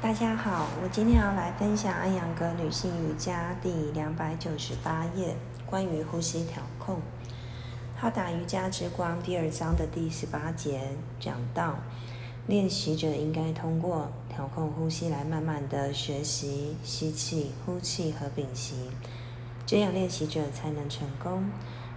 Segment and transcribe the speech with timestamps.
[0.00, 5.34] 大家好，我今天要来分享安阳格女性瑜伽第两百九十八页，
[5.66, 7.00] 关于呼吸调控。
[7.96, 11.78] 哈达瑜伽之光第二章的第十八节讲到，
[12.46, 18.76] 练习者应该通过调控呼吸来慢慢的学习吸气、呼气和屏息，
[19.66, 21.50] 这样练习者才能成功。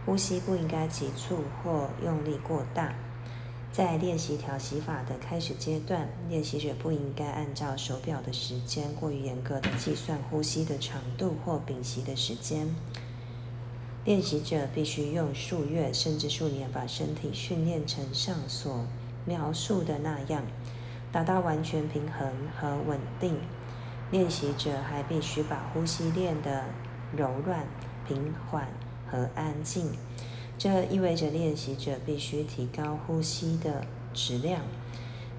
[0.08, 2.92] 呼吸不应该急促或用力过大。
[3.72, 12.68] 在练习调息法的开始阶段，练习者不应该按照手表的时间过于严格的计算呼吸的长度或屏息的时间。
[14.04, 18.86] 练习者必须用数月甚至数年把身体训练成上所
[19.26, 20.44] 描述的那样，
[21.10, 22.30] 达到完全平衡
[22.60, 23.38] 和稳定。
[24.12, 26.66] 练习者还必须把呼吸练得
[27.16, 27.66] 柔软、
[28.06, 28.68] 平缓
[29.10, 29.94] 和安静。
[30.64, 33.84] 这意味着练习者必须提高呼吸的
[34.14, 34.62] 质量。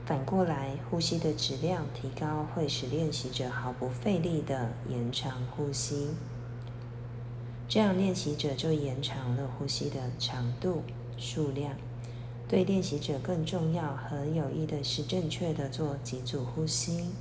[0.05, 6.09] 反过来，呼吸的质量提高会使练习者毫不费力地延长呼吸。
[7.69, 10.83] 这样，练习者就延长了呼吸的长度、
[11.17, 11.77] 数量。
[12.49, 17.13] 对练习者更重要和有益的是正确的做几组呼吸，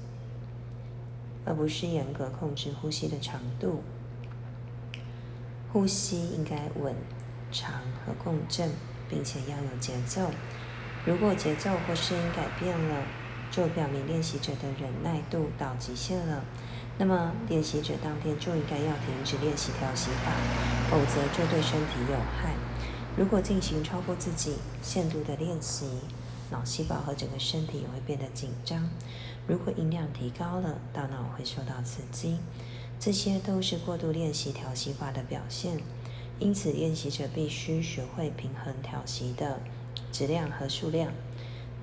[1.45, 3.83] 而不是严格控制呼吸的长度。
[5.71, 6.95] 呼吸应该稳。
[7.51, 7.71] 长
[8.05, 8.71] 和共振，
[9.09, 10.31] 并且要有节奏。
[11.05, 13.03] 如果节奏或声音改变了，
[13.51, 16.43] 就表明练习者的忍耐度到极限了。
[16.97, 20.31] 那么，练习者当天就应该要停止练习调息法，
[20.89, 22.53] 否则就对身体有害。
[23.17, 25.87] 如果进行超过自己限度的练习，
[26.51, 28.89] 脑细胞和整个身体也会变得紧张。
[29.47, 32.37] 如果音量提高了，大脑会受到刺激，
[32.99, 35.79] 这些都是过度练习调息法的表现。
[36.41, 39.61] 因此，练习者必须学会平衡调息的
[40.11, 41.11] 质量和数量。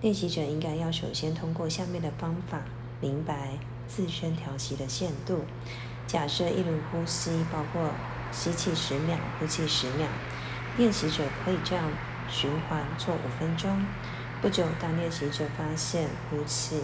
[0.03, 2.65] 练习者应该要首先通过下面的方法
[3.01, 3.53] 明白
[3.87, 5.43] 自身调息的限度。
[6.09, 7.93] 假设一轮呼吸包括
[8.33, 10.09] 吸气十秒，呼气十秒，
[10.77, 11.89] 练习者可以这样
[12.29, 13.71] 循环做五分钟。
[14.43, 16.81] 不久，当练习者发现呼气、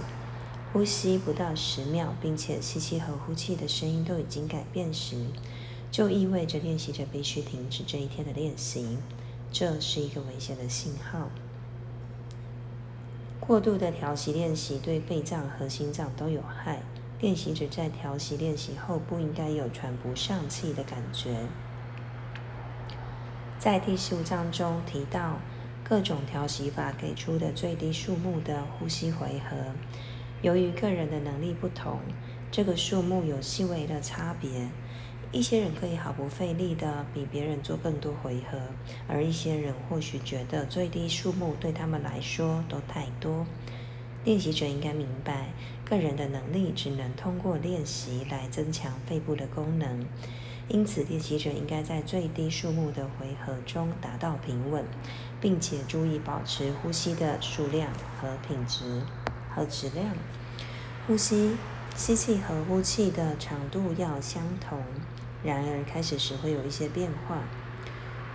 [0.73, 5.17] 呼吸不到十秒，并且吸气和呼气的声音都已经改变时，
[5.95, 8.99] 就意味着练习者必须停止这一天的练习，
[9.53, 11.31] 这是一个危险的信号。
[13.39, 16.83] 过度的调息练习对肺脏和心脏都有害。
[17.21, 21.47] 练习者在调息练习后不应该有喘不上气的感觉。
[23.61, 25.39] 在第十五章中提到，
[25.85, 29.57] 各种调息法给出的最低数目的呼吸回合，
[30.43, 32.01] 由于个人的能力不同，
[32.51, 34.69] 这个数目有细微的差别。
[35.35, 38.57] 一些人可以毫不费力地比别人做更多回合，
[39.09, 43.45] 而一些人或许觉得最低数目对他们来说都太多。
[44.25, 45.49] 练习者应该明白，
[45.85, 50.07] 个人的能力只能通过练习来增强肺部的功能，
[50.69, 54.85] 因此练习者应该在最低数目的回合中达到平稳，
[55.41, 57.91] 并且注意保持呼吸的数量
[58.21, 59.03] 和品质
[59.53, 60.07] 和质量。
[61.09, 61.57] 呼吸
[61.97, 64.81] 吸气和呼气的长度要相同。
[65.45, 67.37] 然而，开始时会有一些变化。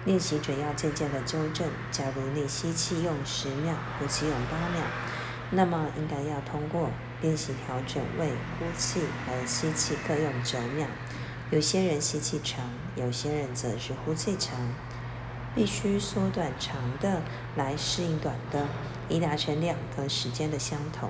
[0.06, 1.68] 练习者要渐渐的纠正。
[1.92, 4.82] 假如你吸气用十秒，呼气用八秒，
[5.52, 10.88] 那么应该要通过练习调整为呼气和吸气各用九秒。
[11.52, 12.64] 有些人吸气长，
[12.96, 14.56] 有些人则是呼气长，
[15.56, 17.24] 必须缩短长的
[17.56, 18.68] 来适应短的，
[19.10, 21.10] 以达成两个时间的相同。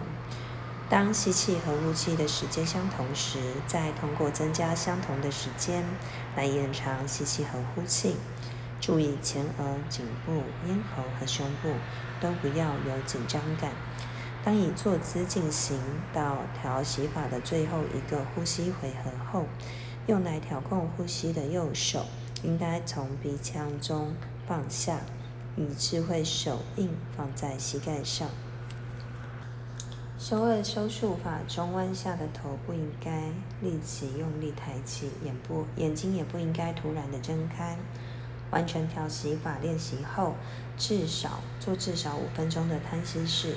[0.90, 5.86] 当吸气和呼气的时间相同时，再通过增加相同的时间
[6.36, 8.16] 来延长吸气和呼气。
[8.82, 11.74] 注意前额、颈部、咽喉和胸部
[12.20, 13.72] 都不要有紧张感。
[14.44, 15.78] 当以坐姿进行
[16.12, 19.46] 到调息法的最后一个呼吸回合后，
[20.08, 22.06] 用来调控呼吸的右手
[22.42, 24.16] 应该从鼻腔中
[24.48, 25.02] 放下，
[25.56, 28.30] 以智慧手印放在膝盖上。
[30.19, 33.09] 收二收束法中，弯下的头不应该
[33.61, 37.78] 立即用力抬起，眼部眼睛也不应该突然的睁开。
[38.52, 40.35] 完成调息法练习后，
[40.78, 43.55] 至少做至少五分钟的摊息式，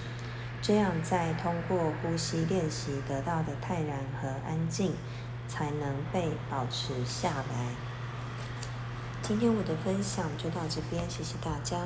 [0.62, 4.92] 这样在通过呼吸练习得到的泰然和安静，
[5.48, 7.74] 才能被保持下来。
[9.20, 11.78] 今天我的分享就到这边，谢谢大家。